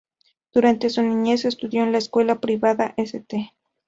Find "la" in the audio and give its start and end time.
1.91-1.99